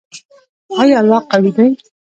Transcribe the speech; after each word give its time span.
آیا 0.81 0.95
الله 1.01 1.19
قوی 1.31 1.51
دی؟ 1.57 1.67